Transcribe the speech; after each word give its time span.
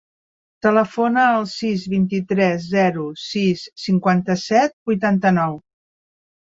Telefona 0.65 1.25
al 1.33 1.45
sis, 1.51 1.83
vint-i-tres, 1.93 2.65
zero, 2.79 3.07
sis, 3.27 3.67
cinquanta-set, 3.87 4.79
vuitanta-nou. 4.93 5.65